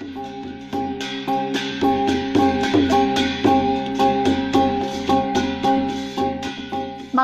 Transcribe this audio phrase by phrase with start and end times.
[0.02, 0.04] า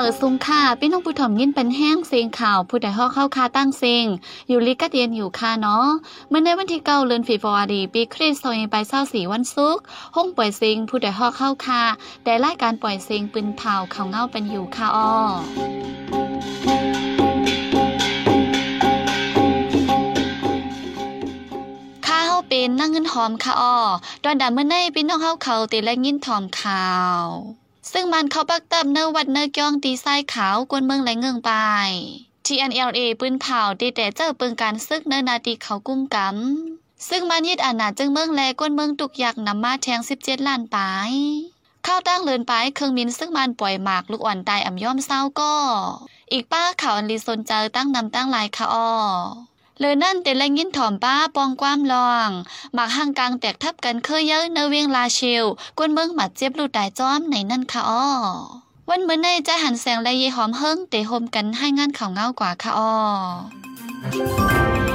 [0.02, 4.06] เออซุงค่ะพี่น้องผู้ถ่อมยินเป็นแห้งเสียงข่าวผู้ใดฮอกเข้าคาตั้งเสียง
[4.48, 5.86] อยู่ลิกะเตียนอยู่ค่ะเนาะ
[6.28, 9.82] เมื่อในวันที่เก้าเดือนฟีฟอร์ดีปีคริสต์ศักราชไปเศร้าสี่วันศุกร์
[10.16, 11.82] ห้องปล่อยเสียงผู้ใดฮอกเข้าคา
[12.24, 15.10] แต่รายการปล่อยเสียงปืนเผาเขาเงาเป็นอยู่ค่ะอ้อ
[23.22, 23.76] อมค่ะอ้อ
[24.24, 26.88] ดอนดาเมื่อในพี่น้องเฮาเขาตีและยินถอมข่า
[27.20, 27.22] ว
[27.92, 31.50] ซึ่งมันเขาปักตับเนื้อวัดเนื้อก้องตีไส้ขาวกวนเมืองและเงืองไป
[32.46, 41.12] TNLA ปืนเผาตีแต่เจอเปิงการซึกเนอนาตีเขากุ้มกำซึ่งมันยึดอาณาจึงเมืองแลกวนเมืองตุกอยากนำมาแทง 17 ล้านปาย
[41.86, 45.54] ข้าวตั้งเลินไปเครื่องมินซึ่งมันปล่อยหมากลูกอ่อนตายอ่ำย่อมเศร้าก็
[46.32, 48.90] อีกป้าเขาอันลีสนเจอตั้งนำตั้งหลายค่ะอ้อ
[49.80, 52.30] เลยนั่นแต่แรงยินถ่อมป้าปองความลอง
[52.74, 55.44] หมากห่างกลางแตกทับกันเคยเยอะเนเวียงลาเชล
[55.78, 58.06] กวนเมืองหมัดเจ็บลูดตายจ้อมในนั่นค่ะอ้อ
[58.88, 64.85] วันเมื่อในจะหันแสงและเยหอมเฮิงเตะโฮมกันให้งานข่าวเงากว่าค่ะอ้อ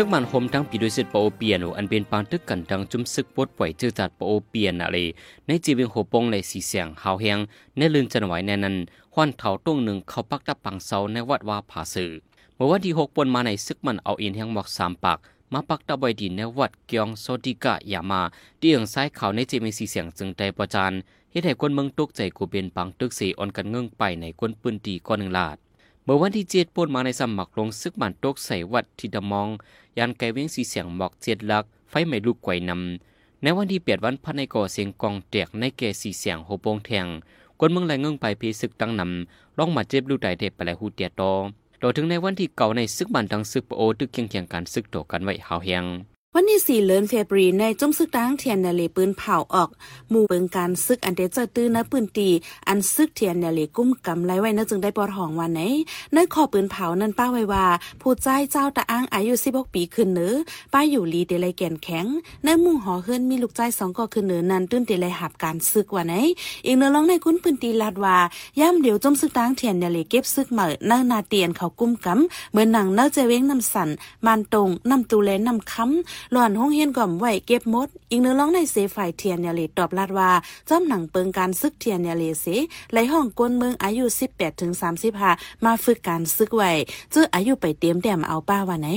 [0.00, 4.96] ซึ่งมันโฮมทั้งปีด้วยสิทธิ์ปโอเปียนอันเป็นปางตึกกันดังจุมซึกปวดปล่อยจื้อจัดปโอเปียนอะไร
[5.46, 7.38] ในจีเวียงโหปงในสีเสียงหาวแหง
[7.76, 8.76] ในลืนจันไหวในนั้น
[9.14, 12.10] หวันเถาต้งหนึ่งเขาปักตับปังเสาในวัดว่าผาสือ
[12.54, 15.18] เมื่อวันที่หกปนมาในซึกมันเอาอินแห่งหมอกสามปาก
[15.52, 18.22] มาปักตะบอยดินในวัดเกียงโซดิกะยามา
[18.58, 20.92] เดียงซ้ายเขาในจีเวียงสีเสียงจึงใจประจาน
[21.30, 25.58] เฮ็ดให้คนเมืองตกใจกูเป็นปังตึกสีอ่อนกันเงื่งไปในกวนปืนตีก้อนหนึ่งลาด
[26.10, 29.48] มื่อวันที่เจ็ดปนมาในสมัครลงซึกมันตกใส่วัดทิดมอง
[29.98, 37.06] ยานไกเว้งสีเสียงหมอกเจ็ดลัก ไฟไหม้ลูกไกวนำในวันที่เปียดวันพันในก่อเสียงกองแตกในแก่สีเสียงโหโปงแทง
[37.58, 41.32] กวนเมืองไหลเงื่งไปเพศึกตั้งนำร้องมาเจ็บลูกไดเทปไปแล้วหูเตียตอ
[41.82, 45.84] ต่อถึงในวันที่เก่าในซึกบันดังซึกปโอตึกเคียงเคียงการซึกโตกันไว้หาวแหง
[46.34, 49.70] วันที่สี่เลือนเฟบรีในจมซึกตั้งเทียนนาเลปืนเผาออก
[50.10, 52.28] หมู่เปิงการซึกอันเดเจอตื้อนะปืนตี
[52.68, 55.60] อันซึกเทียนนาเลกุ้มกำไรไว้นะจึงได้ปอดหองวันไหน
[56.12, 57.64] ในขอปืนเผานั้นป้าไว้ว่า
[58.00, 60.34] ผู้ใจเจ้าตะอ้างอายุ16ปีขึ้นเนื้อ
[60.72, 62.06] ป้าอยู่ลีเดลัยแก่นแข็ง
[62.44, 66.14] ในมุ่งหอเฮือนมีลูกใจสองก็ขึ้นเนื้อนั้นตื้นเดลัยหับการซึกวันไหน
[66.66, 68.16] อีกเนื้อร้องในคุ้นปืนตีลาดว่า
[68.60, 73.88] ย่ำเดี๋ยวจมซึกตั้งเทียนนาเลเก็บซึกเหม่อเนื้อนาเตียนเขากุ้มกำเหมือนหนังเนื้อเจเว้งน้ำสัน
[74.26, 80.30] มันตรงน้ำตูเลน้ำค้ำหลอนห้องเฮียนก่อมไหวเก็บมด อีกเนื้อร้องในเสฝ่ายเทียนยาเลตอบลาดว่า
[80.68, 82.46] จอมหนังเปิงการซึกเทียนยาเลเส
[82.92, 84.72] ไหลห้องกวนเมืองอายุ 18ถึง
[85.18, 86.70] 35มาฝึกการซึกไว้
[87.10, 88.88] เจื้ออายุไปเตรียมแต้มเอาป้าว่าไหน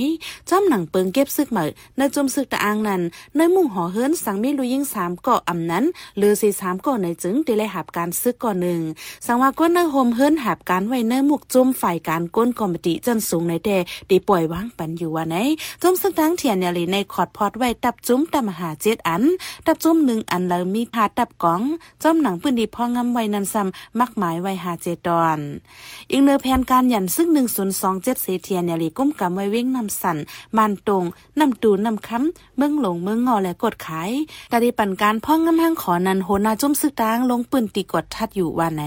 [0.48, 3.00] จอมหนังเปิงเก็บซึกเหมือในจมซึกตะอางนั้น
[3.36, 5.84] ในมุ่งหอเฮิรนสังมีลูยิงสามเกาะอำนั้น
[6.18, 8.80] หรือสี่สามเกาะในจึงได้เลยหับการซึกก่อนหนึ่ง
[9.26, 13.76] สังว่าก้นเนื้อโฮมเฮิรนหับการไว้เนื้อมุกจมฝ่ายการก้นกอมติจันสูงในแต่
[14.08, 15.36] ได้ปล่อยวางปันอยู่ว่าไหน
[15.82, 19.22] จมซึกตั้งเทียนยาเลในขอดพอดไว้ตับจุ้มตำหาเจ็ดอัน
[19.66, 21.62] ตับจุ้มหนึ่งอันแล้วมีพาตับกอง
[22.02, 25.38] จอมหนังปืนดีพองำไว้นันซ้ำมักหมายไว้หาเจดอน
[26.10, 30.16] อีกเนื้อแผนการยันซึ่งหนึ่งศูนย์สองเจ็ดเสเทียนยาลีก้มกำไว้เว้งนำสัน
[30.56, 31.04] มันตรง
[31.40, 34.10] นำตูนำค้ำเมืองหลงเมืองงอและกดขาย
[34.52, 38.82] กาดีปันการพ่องงำห้างขอนันโหนาจุ้มซึกตางลงปืนตีกดทัดอยู่ว่าไหน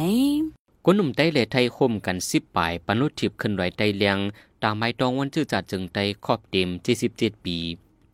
[0.85, 4.17] กนหนุ่มไต้เลไทยคมกันสิบปลายปนุทิพย์ขึ้นไหวไตเลียง
[4.63, 6.69] ตามไม้ตองวันชื่อจัดจึงไตครอบเต็ม
[7.07, 7.57] 77ปี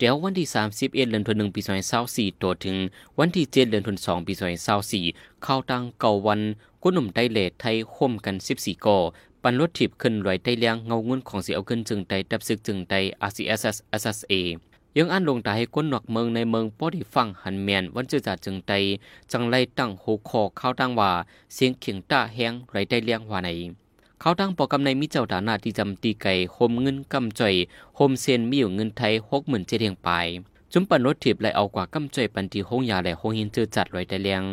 [0.03, 0.47] เดี๋ยววันที่
[0.78, 1.62] 31 เดือนธันวาคมปี
[2.01, 2.78] 2024ตัวถึง
[3.19, 4.34] วันที่ 7 เดือนธันวาคมปี
[4.88, 6.41] 2024เข้าตั้งเก่าวัน
[6.81, 8.97] กวนหนุ่มไต้เลไทยคมกัน 14ก่อ
[9.44, 12.94] ปันรถทิพย์ขึ้นไหวไตเลียงเงาเงินของเสียเอาขึ้นจึงไตดับซึกจึงไต
[13.29, 14.34] RCSS SSA
[14.97, 18.72] ยังอันลงตาให้ก้นหนวกเมืองในเมืองป้อดีฟังหันเมียนวันจือจัดจึงไต
[19.31, 21.12] จังไล่ตั้งโหคอเข้าตั้งว่า
[21.53, 23.50] เสียงเขียงตาแห้งไรได้เลี้ยงว่าไหน
[24.24, 27.56] เขาตั้งปอกำในมิเจ้าฐานาที่จำตีไก่โฮมเงินกำจ่อย
[27.96, 30.09] โฮมเซนมีอยู่เงินไทยหกหมื่นเจ็ดเทียงไป
[30.72, 34.44] จุมปันรถถีบแลเอากว่ากำจ่อยปันทีห้องยาและห้องหินเจอจัดไรได้เลียง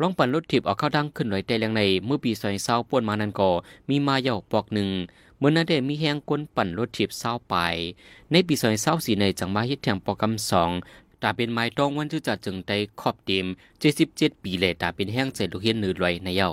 [0.00, 3.50] ร้องปันรถถีบเอาเข้าดังขึ้นไรได้เลียงใน เมื่อปีซอยเศร้าป่วนมานันก่อ
[3.88, 4.90] มีมาเย่าปอกหนึ่ง
[5.38, 7.54] เมื่อนั้นได้มีแห้งก้นปั่นรถถีบเศร้าไป
[8.30, 10.70] ในปีซอยเศร้าสีในจังมาเฮ็ดแทงปอกำสอง
[11.22, 13.46] ตาเป็นไม้ตองวันที่จะจึงได้ขอบเต็ม
[13.92, 16.50] 77ปีเลยตาเป็นแห้งเจลูกเฮียนนือลอยในเย้า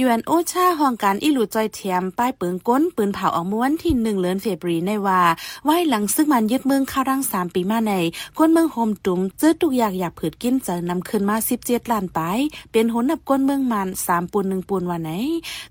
[0.00, 5.20] ยูแอนโอชาห้องการอิลูจอยเทียมป้ายปืนก้นปืนเผาออกม้วนที่หนึ่งเลือนเฟบรีในว่า
[5.64, 7.92] ไหวหลังซึ่งมันยึดเมืองข้าวรังสามปีมาใน
[8.38, 12.20] ก้นเมืองโฮมตุ่มเจอทุกอย่างอยากผืดกินเจอนำขึ้นมาสิบเจ็ดล้านไป
[12.72, 15.10] เป็นหนนับก้นเมืองมันสามปูนหนึ่งปูนวันไหน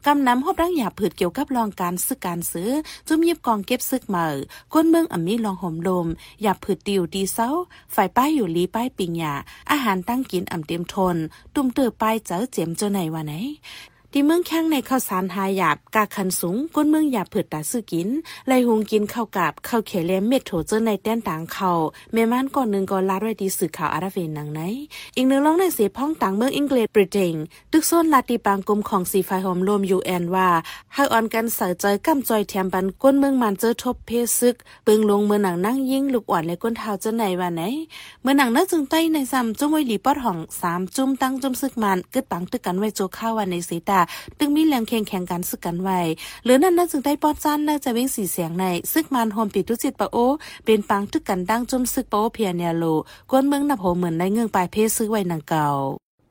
[0.05, 2.69] กำนำหอบรังอยากผืดเกี่ยวกับรองการซื้อการซื้อ
[3.07, 4.25] จุ่มยิบกองเก็บซึกเหมา
[4.73, 6.07] ก้นเมืองอ่ำมีลองห่มลม
[6.43, 7.49] อยากผืดติวดีเซา
[7.95, 9.33] ฝ่ายป้ายอยู่ลีป้ายปิงหยา
[9.71, 11.15] อาหารตั้งกินอ่ำเต็มทน
[11.55, 13.33] ตุ่มเตือป้ายเจอเจียมเจอไหนวันไหน
[14.13, 18.09] ที่เมืองแข้งในข้าวสารหาหยาบกาคันสูงก้นเมืองหยาบเผือดตาซื้อกิน
[18.47, 21.71] ไลหุงกินข้าวกาบข้าวเขลมเม็ดโถเจอในแต้นต่างเขา
[22.13, 24.59] แม่ม่านก่อนหนึ่งก่อนลาดไว้ดีสื่อข่าวอาราเวนหนังไหน
[25.15, 27.35] อีกหนึ่งร้องในเสียพ้องต่างเมืองอังกฤษบริเตน
[27.71, 30.49] ตึกโซนลาติปางกลมของสีไฟหอมลมยูแอนว่า
[30.93, 34.55] ให้ออนกันใส่ใจกำจอยแถมปันก้นเมืองมันเจอทบเพซึก
[34.85, 37.61] เปิงลงเมืองหนังนั่งยิ่งลูกอ่อนและก้นเท้าจะไหนว่าไหน
[38.21, 43.98] เมื่อหนังนักจึงใต้ในซ้ำจุ้มไว้หลีปอดห่องสามจุ้มตั้งจุ้มซึกมันกึดปังตึกกันไว้โจข้าววันในสีตา
[44.39, 45.99] ตึงมีแรงแข่งแข่งกันซึกกันไว้
[46.45, 50.17] หรือนั่นนักจึงได้ปอดจันน่าจะเว้งสีเสียงในซึกมันโฮมปิดทุจิตปะโอ
[50.65, 52.83] เป็นปังตึกกันดังจมซึกปะโอเพียเนียโล
[53.31, 55.67] ก้นเมืองนับโหเหมือนได้เงื่องปลายเพศซื้อไว้นังเก่า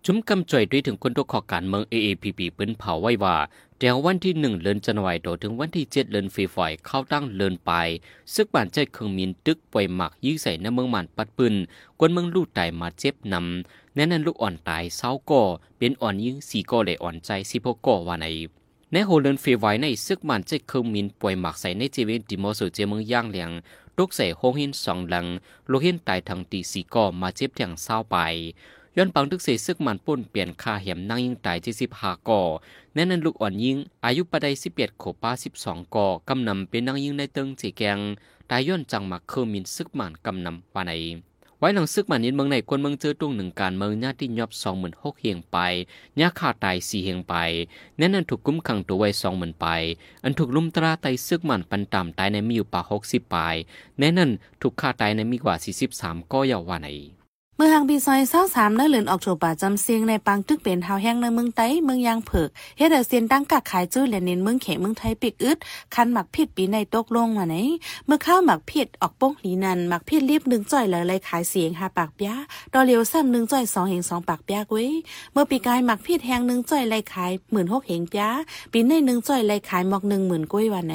[0.04, 3.36] จุ้มกำจ่อยด้วยถึงคนตัวขอการเมือง AAPP ปิ้นเผาไว้ว่า
[3.78, 7.70] เดี๋ยววันที่หนึ่งเดือนจันวายโดถึงวันที่เจ็ดเดือนฟีฝอยเข้าตั้งเลินไป
[8.34, 11.54] ซึกบ้านใจเครื่องมินตึกปล่อยหมักยื้อใส่ในเมืองมันปัดปืน
[11.98, 15.42] กวนเมืองลูกตายมาเจ็บนำ แน่นั้นลูกอ่อนตายเศร้าก่อ
[15.78, 18.26] เป็นอ่อนยิงสี่ก่อเลยอ่อนใจสิพก่อว่าใน
[18.92, 23.50] ในโฮเลินฟีไว้ในซึกมันใจเครื่องมินปล่อยหมักใส่ในเจเวนดิโมสุเจเมืองย่างเหลียง
[23.98, 25.26] ตกใส่ห้องหินสองหลัง
[25.70, 28.16] ลูกหินตายทางตีสี่ก่อมาเจ็บแทงเศร้าไป
[28.96, 32.40] ย้อนปังทึกเสซึกมันป่นเปลี่ยนคาเหียมนั่งยิงตายที่สิบห้าก่อ
[32.94, 37.98] แน่นั้นลูกอ่อนยิงอายุปะไดสิบเอ็ดโขป้าสิบสองก่อกำนำเป็นนั่งยิงในเติงเจแกง
[38.50, 40.92] ตายย้อนจังมาเคอมินซึกมันกำนำวาใน
[41.60, 45.56] ไว้หลังซึกมันยินเมืองในคนเมืองเจอตรงหนึ่งการเมืองญาติยอบสองหมื่นหกเฮียงไป
[46.20, 47.34] ญาขาตายสี่เฮียงไป
[47.96, 49.66] แน่นั้นถูกกุ้มขังตัวไว้สองหมื่นไป
[50.24, 53.56] อันถูกลุมตราไตซึกมันปันต่ำตายในมีอยู่ป่าหกสิบปลาย
[53.98, 56.88] แน่นั้นถูกฆ่าตายในมีกว่าสี่สิบสามก็ยาววาใน
[57.60, 65.58] เมื่อหางปีซอยเศร้าสามเนื้อเหลือนออกโฉป่าจำเสียงในปังตึกเป็นเท้าแห้งในเมืองไต้เมืองยางเผือกเฮ็ดเอเซียนตั้งกักขายจื้อและเน้นเมืองเขเมืองไทยปิกอึด
[65.94, 67.56] คันหมักผิดปีในตกลงมาไหน
[68.06, 72.32] เมื่อข้าวหมักผิดออกป้งหลีนันหมักผิดรีบหนึ่งจ่อยเลยเลยขายเสียงหาปากเปีย
[72.72, 74.90] ดอเลียวซ้ำหนึ่งจ่อยสองเหงสองปากเปียกเว้ย
[75.32, 78.26] เมื่อปีกายหมักผิดแห้งหนึ่งจ่อยเลยขายหมื่นหกเหงเปีย
[78.72, 80.94] ปีในหนึ่งจ่อยเลยขายหมอกหนึ่งหมื่นกุ้ยวันไหน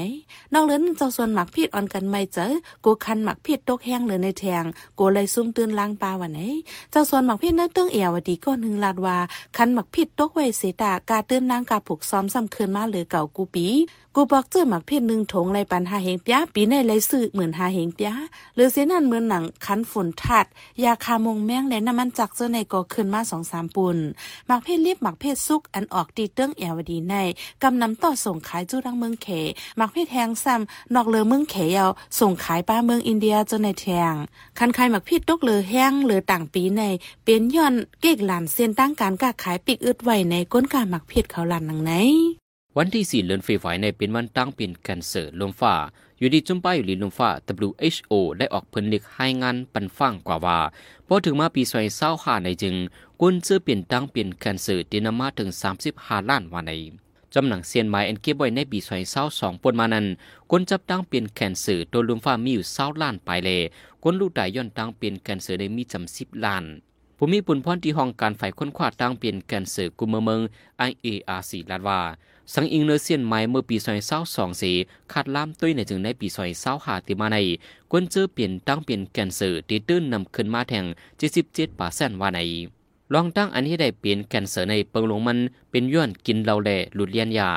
[0.54, 2.48] นอกเหลือเจ้าส่วนหมักผิดออนกันไม่เจอ
[2.86, 4.64] กูคันหมักผิดตกแห้งเลยในแทง
[5.00, 6.42] กูเลยซุ่มตื่นล้างปลาวันไหน
[6.92, 9.18] เจ้าส่วนหมักผิดนั่นเตื้องเอวดีก็หนึ่งลาดว่า
[9.58, 13.68] คันหมักผิดตกไว้เสตากาตื้นนางกาผูกซ้อมซ้ำคืนมาเหลือเก่ากูปี
[14.16, 18.12] กูบอกเจอหมักผิดหนึ่งถงไรปันหาเหงเปียปีในไรซื้อเหมือนหาเหงเปีย
[18.56, 20.46] หรือเสนั่นเหมือนหนังคันฝนทัด
[20.84, 23.98] ยาคามงแมงและน้ำมันจักเจอในก่อขึ้นมาสองสามปุ่น
[24.48, 27.16] หมักเพศรีบหมักเพศซุกอันออกตีเตื้องเอวดีใน
[27.64, 29.28] กำนำต่อส่งขายจู้ดังเมืองเข
[29.78, 31.90] หมักเพศแทงซ้ำนอกเลอเมืองเขยาว
[32.20, 34.14] ส่งขายป้าเมืองอินเดียจนในแทง
[34.60, 36.82] คันใครหมักพิดตกเลอแห้งหรือต่างปีใน
[37.26, 41.92] เป็นย้อนเกกหลานเส้นตั้งการกาขายปิกอึดไว้ในก้นกาหมักเพิดเขาหลานนังไหน
[42.78, 45.74] วันที่สี่เดือนฟีฝายในเป็นวันตั้งเป็นแคนเซอร์ลมฟ้า
[46.18, 47.30] อยู่ดีจุ่มป้ายอยู่ลีลมฟ้า
[47.68, 50.60] WHO ได้ออกผลลิกให้งานปันฟังกว่าว่า
[51.08, 52.76] พอถึงมาปีซอยเศร้าหาในจึง
[53.22, 55.50] กุนซื้อเปลี่ยนตั้งเป็นแคนเซอร์ดินามาถึง
[55.90, 56.72] 35 ล้านวันใน
[57.36, 60.06] จำหนังเซียนไม้อันเก็บไว้ในปีซอยเศร้าสองปนมานั้น
[60.52, 63.60] กนจับตั้งเป็นแคนเซอร์ตัวมฟ้ามีอยู่เศร้าล้านไปเลย
[64.04, 66.64] กนลูกได้ย้อนตั้งเป็นแคนเซอร์ได้มีจำสิบล้าน
[67.18, 70.40] ผู้มีปุ่นพรที่ห้องการฝ่ายค้นคว้าตั้งเปลี่ยนแคนเซอร์กุมเมือง
[70.90, 72.02] IARC ลาดว่า
[72.54, 74.72] สังอิงเนอเซียนไม้เมื่อปีซอยเศร้าสองสี
[75.12, 77.38] ขาดล่ามตุ้ยในจึงในปีซอยเศร้าหาติมาใน
[77.92, 80.86] กวนเจอเปลี่ยนตั้งเปลี่ยนแคนเซอร์ที่ตื้นนำขึ้นมาแทง
[81.32, 82.40] 77ปาเซนว่าใน
[83.14, 85.38] ลองตั้งอันที่ได้เปลี่ยนแคนเซอร์ในเปิงหลงมัน
[85.72, 87.50] เป็นย้อนกินเหล้าแหล่หลุดเลียนยา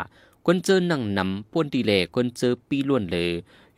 [0.47, 3.29] กวนเจอนั่งนำป้วนดีเลกวนเจอปีล้วนเลย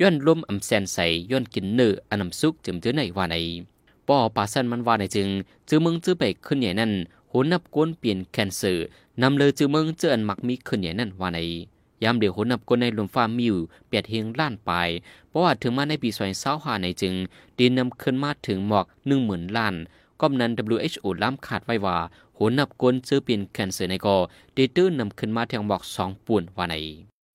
[0.01, 0.99] ย้อนลมอำแซนใส
[1.31, 3.37] ย้อนกินเนื้ออันนำซุกจึมเจอในว่าใน
[4.09, 5.29] ปอปาเซนมันว่าในจึง
[5.69, 6.93] จือมึงจือไปขึ้นใหญ่นั่น
[7.29, 8.87] โหนับกวนเปลี่ยนแคนเซอร์
[9.23, 11.39] นำเลยจือเมืองเจออันมักมีขึ้นใหญ่นั่นว่าใน
[12.03, 13.57] ยามเดียวโหนับกวนในลมฟ้ามิว
[13.87, 14.71] เปียดเฮงล้านไป
[15.29, 17.15] เพราะว่าถึงมาในปีซอยเศร้าหาในจึง
[17.59, 19.75] ดีนำขึ้นมาถึงหมอกหนึ่งหมื่นล้าน
[20.21, 21.97] ก้อมนั้น WHO ล้ำขาดไว้ว่า
[22.35, 24.17] โหนับกวนซื้อเปลี่ยนแคนเซอร์ในกอ
[24.57, 26.75] ดีตื้นนำขึ้นมาแทงบอกสองป่วนว่าใน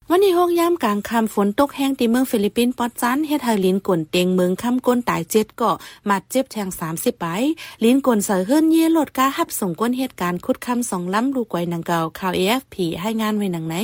[0.09, 5.75] วันนี้ห้องย่ามกลางคำฝนตกแห้งตีเมืองฟิลิปปินส์ปอดจันเฮ็ดให้ลินกวนเตียงเมืองคำก้นตายเจ็ดเกาะ
[6.09, 7.27] มาเจ็บแทงสามสิบไป
[7.83, 13.75] ลินกวนเสือเฮิรนเย่โลดกาหับส่งก้นเหตุการณ์คุดคำสองล้ำลูกไว้นังเก่าข่าว AFP ให้งานไว้นังไหน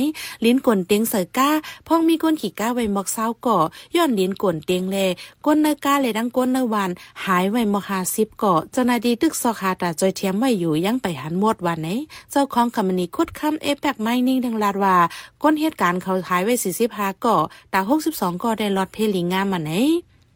[0.44, 1.50] ลินกวนเตียงเสือก้า
[1.86, 3.64] พ่องมีก้นขี่ก้าไว้หมอกเศร้าเกาะ
[3.96, 4.96] ย้อนลินกวนเตียงเล
[5.46, 6.90] ก้นเนก้าเลยดังก้นเนวัน
[7.24, 11.88] หายไว้หมอกหาสิบเกาะเจ้านาดีตึกซอกหาตาจอยเทียมไว้อยู่ยังไปหันหมดวันไหน
[12.30, 14.96] เจ้าของคำนี้คุดคำเอแปกไม้นิ่งดังลาดว่า
[15.42, 17.36] ก้นเหตุการณ์เขาหายไว้สี่สิบห้าก่อ
[17.72, 19.72] ตาหกสิบสองก่อได้ลอดเพลิงงามมาไหน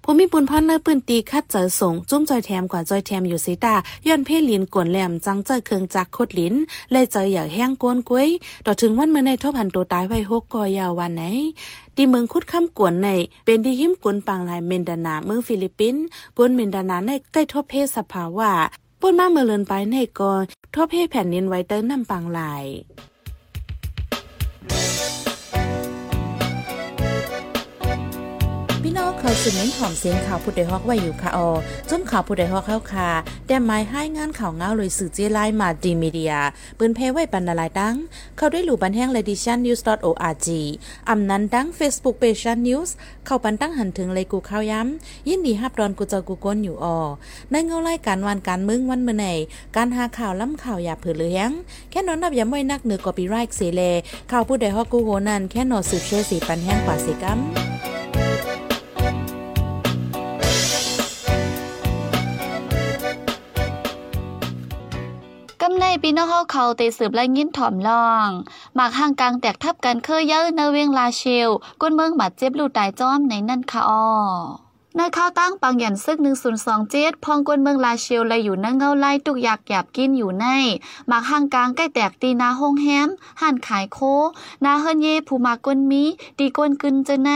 [0.05, 3.75] ผมมีปุนพ่อเนอปืนตีคัดเจอส่งจุ้มจอยแถมกว่าจอยแถมอยู่สีตา
[4.07, 6.55] ย้อนเพลินกวนแหลมจังเจอเครื่องจักรโคดลิน
[6.93, 8.29] เลยเจออย่างแห้งกวนกวย
[8.67, 11.23] ต่อถึงวันเมื่อในทบหันตัวตายไว้หกกอยาววันไหน
[11.97, 13.09] ตีเมืองคุดคำกวนใน
[13.45, 16.03] เป็นดีหิมกวนปังลายเมนดานาเมืองฟิลิปปินส์
[16.37, 18.53] กวนเมนดานาในใกล้ทบเพศสภาวะ
[19.01, 20.43] ปุ่นมาเมื่อเลินไปในก่อน
[20.75, 22.65] ทบเพศแผ่นดินไว้เต้นน้ำปังลาย
[29.21, 31.49] คอยสืบเน้นหอมเสียงข่าวผู้ใดฮอกไว้อยู่ค่ะออ
[31.89, 33.11] จุ้มข่าวผู้ใดฮอกเข้าค่ะ
[33.47, 36.35] แต่หมายให้งานข่าวเงาเลยสื่อเจไลมาดีมีเดีย
[36.79, 37.95] ปืนเพไว้ปันนาลายดัง
[38.37, 40.49] เข้าได้หลู่บันแห้ง l e d i t i o n news org
[41.09, 42.91] อำนั้นดัง Facebook page news
[43.27, 46.99] เข้าปันตั้งหันถึงเลยกูข่าวย้ำยินดีฮับดอนกูเจอกูก้นอยู่ออ
[47.51, 49.27] ในเงาไล่การวันการมึงวันเมื่อไหน
[49.77, 51.51] การหาข่าวล้ำข่าวอย่าเผือเลี้ยง
[51.91, 53.83] แค่นอนนับย้ำไว้นักเหนือกอปีไรค์เสเล
[54.31, 57.41] ข่าวผู้ใดฮอกกูโหนันแค่นอสืบเชื่อสีปันแห้งกว่าสีกัม
[65.81, 68.29] ในปีน้องเฮาเขาเตสืบและยินถ่อมลอง
[68.75, 71.51] หมากห่างกลางแตกทับกันเคยเยอะเนเวียงลาเชล
[71.81, 74.05] ก้นเมืองบาดเจ็บลูกตายจ้อมในนั่นค่ะอ้อ
[74.99, 76.19] ในข้าวตั้งปังหยันซึก
[76.71, 80.47] 1027พองกวนเมืองลาเชลเลยอยู่นั่งเงาไล่ตุกอยากหยาบกินอยู่ใน
[81.09, 83.09] หมากห่างกลางใกล้แตกตีนาห้องแฮม
[83.41, 83.99] ห่านขายโค
[84.65, 86.03] นาเฮินเยผู้มากวนมี
[86.39, 87.31] ตีกวนกึนเจอใน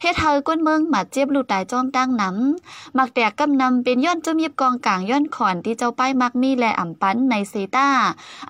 [0.00, 7.88] เฮ็ดเฮากวนเมืองบาดเจ็บลูกตายจ้อมตั้งน้ำหมักแตกกำนำเป็นย้อนจมยิบกองกลางย้อนขอนที่เจ้าป้ายมักมีและอ่ำปันในเซตา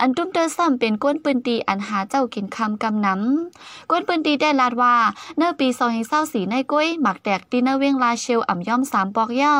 [0.00, 4.94] อันตุ้มเตอซ้ำเป็นก้นปืนตีอันหาเจ้ากินคำกำน้ำก้นปืนตีได้ลาดว่า
[5.36, 5.68] เนื้อปี
[6.10, 9.58] 2024ในก้อยหมักแตกตีเนเวงลาเชลอ่ำย่อมสามปอกเย้า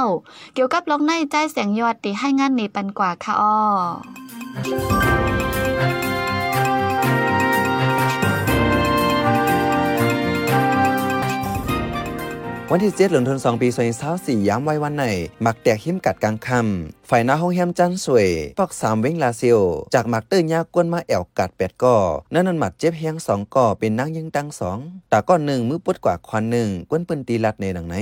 [0.55, 3.57] เกี่ยวกับล็อกในใจแสงยอดตีให้งานนี้ปันกว่าค่ะอ้อ
[12.71, 13.69] วันที่7เหลือนทน2ปี
[14.09, 15.05] 2024ย้ำไว้วันไหน
[15.45, 18.29] มักแตกหิมกัดกลางคำฝ่ายหน้าห้องแฮมจันสวย
[18.59, 19.59] ปอกสามเว้งลาซิล
[19.95, 21.97] จากหมักเตอร์ยากวนมาแอวกัดแปดก่อ
[22.35, 24.79] นั่นนั่นหมัดเจ็บแฮงสองก่อเป็นนั่งยิงตังสอง
[25.13, 27.97] ตาก้อนหนึ่งมือปุดกว่าควันหนึ่งกวนปืนตีลัดในดังไหน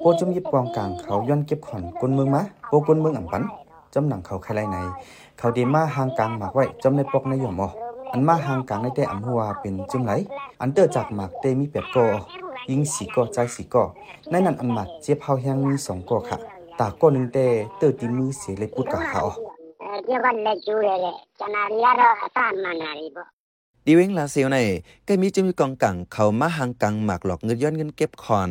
[0.00, 3.42] โปจมยิบกองกลางเขาย้อนเก็บขอนก้นเมืองมะโปก้นเมืองอ่ำปัน
[3.94, 4.76] จำหนังเขาใครไรไหน
[5.38, 7.68] เขาเดมาหางกลางหมากไว้จำในปอกในหย่อมออ
[8.12, 10.12] อันมาหางกลางในแต่อ่ำหัวเป็นจึงไหล
[10.60, 12.06] อันเตอจากหมากเตมีแปดกอ
[12.70, 13.84] ยิงสีก่อใจสีก่อ
[14.30, 16.36] ในนั้นอันหมัดเจี๊ยบเฮาแห้งมีสองก่อค่ะ
[16.78, 17.38] ตาก้อนหนึ่งเต
[17.78, 19.22] เตอตีมือเสียเลยพูดกับเขา
[20.04, 20.98] เกี่ยวกันเลยจูเลย
[21.38, 22.08] จะนาฬิกาเรา
[22.38, 23.35] ตามมานาฬิบ่
[23.88, 24.58] ดีเว้งลาเซลใน
[25.08, 28.50] ก็มีจะมีกองกังเขามาหางกังหมากหลอกเงินย้อนเงินเก็บคอน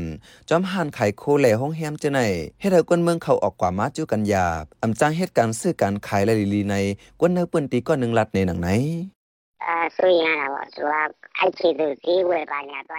[0.49, 2.19] จอมหันขายโคแหล่ห้องแฮมจะใน
[2.59, 6.75] เฮ็ดให้กวนเมืองเขาออกกว่ามาจู้กันหยาบอำจ้างเหตุการณ์ซื้อการขายและลีใน
[7.19, 8.69] กวนเนื้อปืนตีก้อนหนึ่งลัดในหนังไหน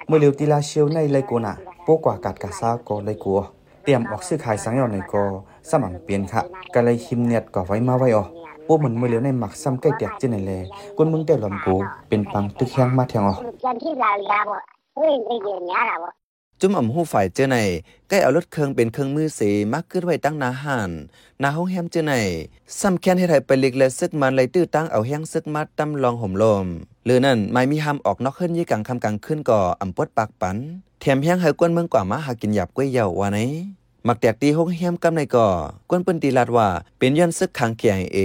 [0.08, 3.38] เมื่อเร็วตีลาเชียวในเลยกูน่ะโปกว่ากัดกาซาก็เลยกลัว
[3.82, 5.22] เตรียมออกซื้อขายสังยอนในก็
[5.68, 6.42] สมันเปลี่ยนค่ะ
[6.74, 10.62] ก็เลยหิมเนียดก็ไว้มาไว้อ๋อ โอ้เหมือนไม่เหลียในหมักซ้ำใกล้แตกเจนนั่นเลย
[10.96, 11.76] กวนมึงแต่หลอมกู
[12.08, 13.38] เป็นปังตึกแข้งมาแทงออก
[16.60, 17.56] จุ่มอ่ำหูฝ่ายเจอใน
[18.08, 20.90] ใกล้เอารถเครื่องเป็นเครื่องมือสีมักขึ้นไว้ตั้งนาหัน
[21.42, 22.14] นาห้องแฮมเจอใน
[22.80, 26.66] ซ้ำแค้นให้ไทยไปเล็กและซึกมันไหลตื้อตั้งเอาแห้งซึกมัดตำลองห่มลม
[27.04, 30.56] หรือนั่นไม่มีหำออกนอกขึ้นยี่กังคำกังขึ้นก่ออ่ำปวดปากปัน
[31.00, 33.38] แถมแห้งให้กวนเมืองกว่ามาหากินหยาบกล้วยเยาววันไหน
[34.08, 35.48] มักแตกตีห้องแฮมกำในก่อ
[35.90, 38.18] กวนปืนตีลาดว่า เป็นย้อนซึกขังเขียงเอ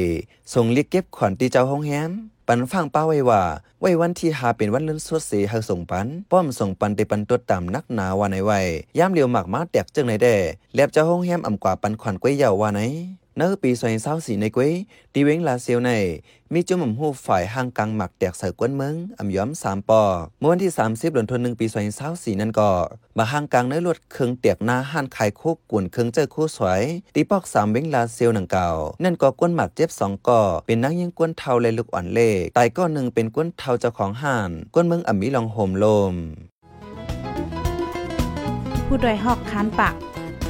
[0.53, 2.11] ส่งเรียกเก็บขวัญตีเจ้าห้องแฮม
[2.47, 3.41] ปันฟังป้าไว้ว่า
[3.81, 8.59] ไว้วันที่หาเป็นวันเลื่อนสวดเสียเฮาส่งปัน ป้อมส่งปันเตปันตัวตามนักหนาว่าในไว้
[8.97, 10.35] ย่ามเลียวหมากมาแตกจึงในแด่
[10.75, 12.81] แลบเจ้าห้องแฮมอ่ำกว่าปันขวัญกล้วยยาวว่าไหน
[13.37, 14.73] เนื้อปีซอยเศร้าสีในกล้ย
[15.13, 15.91] ตีเว้งลาเซียวใน
[16.53, 20.01] มีจุ่มหมูฝ่ายห่างกังหมักแตกใส่กวนเมืองอ่ำย้อมสามปอ
[20.39, 21.65] เมื่อวันที่ 30เดือนธันวาคมปี
[22.03, 22.69] 2024นั่นก็
[23.17, 26.81] มาห่างกังในรถเครื่องเตียกหน้าห้านขายโคกกวนเครื่องเจอคู่สวย
[27.15, 28.69] ตีปอกสามเว้งลาเซียวหนังเก่า
[29.03, 36.13] นั่นก็กวนหมักเจ็บสองก่อเป็นนักยิงกวนเทาเลยลูกอ่อนเล่ตายก็หนึ่งเป็นกวนเทาเจ้าของห้านกวนเมืองอ่ำมีลองโหมโลม
[38.87, 39.95] ผู้ดยหอกคานปาก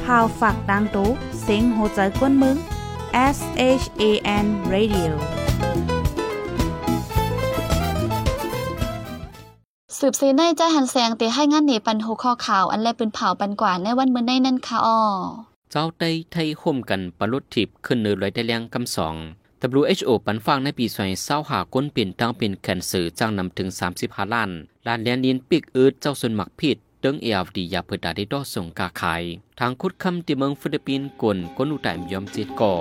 [0.04, 1.08] พาวฝากดังตู้
[1.42, 2.56] เซ็งโหใจกวนมึง
[3.36, 3.38] S
[3.82, 4.04] H A
[4.44, 5.12] N Radio
[9.98, 15.00] สืบเสในใจหันแสงเตให้งานนี้ปันหัวข้อข่าว อันแลเป็นเผาปันกว่าในวันเมื่อในนั่นค่ะอ้อ
[15.70, 19.14] เจ้าได้ไทยห่มกันปลุดทิพย์ขึ้นเนือลอยได้แรงกำสอง
[19.80, 23.68] WHO ปันฟังในปี2 0หาก้นเป็นตั้งเป็นแคนเซอร์จ้างนำถึง
[24.00, 24.50] 35 ล้าน
[24.86, 29.22] ล้านเลียนลินปิกอืดเจ้าส่วนหมักผิดเติงเอฟดียาเปิดดาได้ดอส่งกาขาย
[29.60, 32.74] ทางคุดคำที่เมืองฟิลิปปินส์กวนกนอุตายมยอมจิตก่อ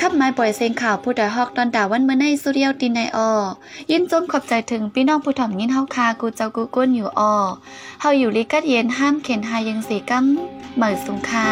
[0.00, 3.30] ขับไม้ปล่อยเสียงข่าวผู้ใดฮอกตอนดาวันเมื่อในสุเรียวตีในออ
[3.90, 7.34] ยินจมขอบใจถึงพี่น้องผู้ถ่อมยินเฮาคากูเจ้ากูก้นอยู่ออ
[8.00, 10.24] เฮาอยู่ลิกัดเย็นห้ามเข็นหายังสีกั้ม
[10.76, 11.48] เหมือสุงคา